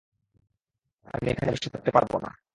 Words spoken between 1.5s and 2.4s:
বসে থাকতে পারব না!